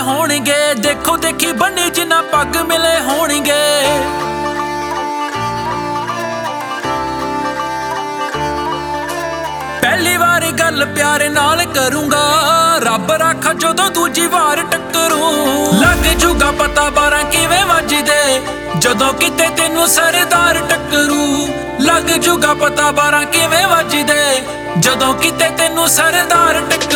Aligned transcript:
ਹੋਣਗੇ। 0.00 0.74
ਦੇਖੋ 0.74 1.16
ਦੇਖੀ 1.16 1.52
ਬੰਨੀ 1.52 1.90
ਜਿੰਨਾ 1.90 2.22
ਪੱਗ 2.22 2.56
ਮਿਲੇ 2.56 3.00
ਹੋਣਗੇ। 3.00 3.82
ਪਹਿਲੀ 9.82 10.16
ਵਾਰ 10.16 10.50
ਗੱਲ 10.50 10.86
ਪਿਆਰੇ 10.86 11.28
ਨਾਲ 11.28 11.64
ਕਰੂੰਗਾ। 11.64 12.30
ਰੱਬ 12.78 13.12
ਰੱਖਾ 13.12 13.52
ਜਦੋਂ 13.52 13.90
ਦੂਜੀ 13.90 14.26
ਵਾਰ 14.26 14.62
ਟੱਕਰੂ। 14.62 15.32
ਲੱਗ 15.72 16.06
ਜੂਗਾ 16.16 16.50
ਪਤਾ 16.50 16.90
ਬਾਰਾਂ 16.90 17.24
ਕਿਵੇਂ 17.24 17.64
ਵੱਜਦੇ। 17.64 18.42
ਜਦੋਂ 18.78 19.12
ਕਿਤੇ 19.14 19.48
ਤੈਨੂੰ 19.48 19.88
ਸਰਦਾਰ 19.88 20.54
ਟੱਕਰੂ। 20.54 21.48
ਲੱਗ 21.80 22.02
ਜੂਗਾ 22.02 22.54
ਪਤਾ 22.54 22.90
ਬਾਰਾਂ 22.90 23.24
ਕਿਵੇਂ 23.24 23.66
ਵੱਜਦੇ। 23.66 24.42
ਜਦੋਂ 24.78 25.14
ਕਿਤੇ 25.14 25.50
ਤੈਨੂੰ 25.50 25.88
ਸਰਦਾਰ 25.88 26.60
ਟੱਕਰੂ। 26.70 26.91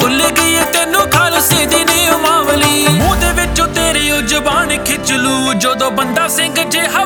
ਭੁੱਲ 0.00 0.22
ਗਈ 0.30 0.54
ਏ 0.54 0.64
ਤੈਨੂੰ 0.72 1.00
ਖਾਲਸੇ 1.10 1.64
ਦੀ 1.66 1.84
ਨਿਯਮ 1.84 2.20
ਮਾਵਲੀ 2.22 2.86
ਮੂੰਹ 2.88 3.14
ਦੇ 3.16 3.32
ਵਿੱਚੋਂ 3.32 3.66
ਤੇਰੀ 3.68 4.10
ਉਹ 4.10 4.20
ਜ਼ਬਾਨ 4.22 4.76
ਖਿੱਚ 4.84 5.12
ਲੂ, 5.12 5.52
ਜਦੋਂ 5.54 5.90
ਬੰਦਾ 5.90 6.26
ਸਿੰਘ 6.28 6.54
ਜਿਹਾ 6.64 7.04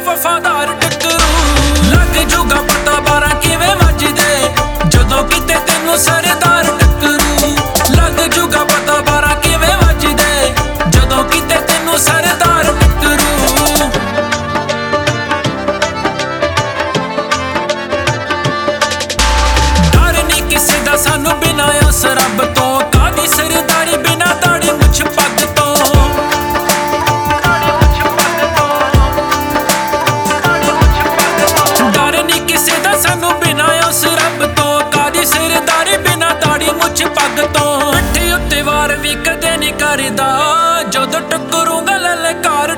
ਬਿਨਾ 21.42 21.66
ਉਸ 21.88 22.04
ਰੱਬ 22.06 22.44
ਤੋਂ 22.54 22.80
ਕਾਦੀ 22.92 23.26
ਸਰਦਾਰੀ 23.28 23.96
ਬਿਨਾ 23.98 24.32
ਦਾੜੀ 24.42 24.70
ਮੁੱਛ 24.72 25.02
ਪੱਗ 25.04 25.44
ਤੋਂ? 25.56 25.76
ਡਰ 31.92 32.22
ਨਹੀਂ 32.24 32.40
ਕਿਸੇ 32.46 32.72
ਦਾ 32.84 32.92
ਸਾਨੂੰ 33.00 33.32
ਬਿਨਾ 33.40 33.66
ਉਸ 33.88 34.04
ਰੱਬ 34.14 34.44
ਤੋਂ 34.56 34.80
ਕਾਦੀ 34.92 35.24
ਸਰਦਾਰੀ 35.24 35.96
ਬਿਨਾ 36.06 36.28
ਦਾੜੀ 36.44 36.70
ਮੁੱਛ 36.72 37.02
ਪੱਗ 37.08 37.40
ਤੋਂ? 37.54 37.92
ਪਿੱਠੇ 37.92 38.32
ਉੱਤੇ 38.32 38.62
ਵਾਰ 38.62 38.94
ਵੀ 38.96 39.14
ਕਦੇ 39.26 39.56
ਨਹੀਂ 39.56 39.72
ਕਰਦਾ, 39.74 40.28
ਜਦੋਂ 40.90 41.20
ਟੱਕਰੂੰਗਾ 41.30 41.96
ਲਲਕਾਰ 41.98 42.74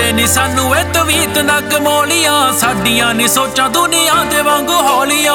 ਸ਼ੋਭਦੇ 0.00 0.12
ਨੀ 0.12 0.26
ਸਾਨੂੰ 0.26 0.76
ਇਹ 0.76 0.84
ਤਵੀਤ 0.94 1.38
ਨਾ 1.38 1.58
ਕਮੋਲੀਆਂ 1.70 2.52
ਸਾਡੀਆਂ 2.58 3.12
ਨੀ 3.14 3.26
ਸੋਚਾਂ 3.28 3.68
ਦੁਨੀਆ 3.70 4.14
ਦੇ 4.30 4.42
ਵਾਂਗੂ 4.42 4.76
ਹੌਲੀਆਂ। 4.82 5.34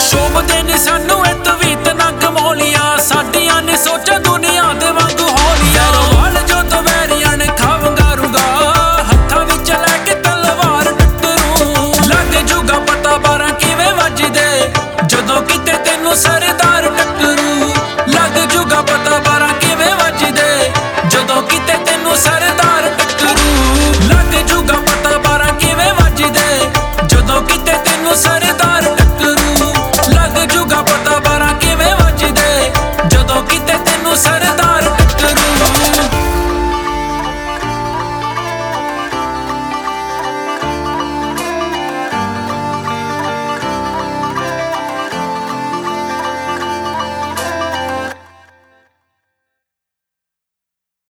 ਸ਼ੋਭਦੇ 0.00 0.62
ਨੀ 0.62 0.78
ਸਾਨੂੰ 0.78 1.26
ਇਹ 1.26 1.34
ਤਵੀਤ 1.44 1.88
ਨਾ 1.94 2.10
ਕਮੋਲੀਆਂ 2.22 2.98
ਸਾਡੀਆਂ 3.08 3.60
ਨੀ 3.62 3.76
ਸੋਚਾਂ 3.84 4.18
ਦੁਨੀਆ 4.20 4.72
ਦੇ 4.80 4.89